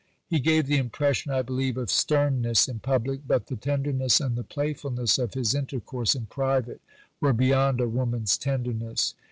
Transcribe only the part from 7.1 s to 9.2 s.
were beyond a woman's tenderness.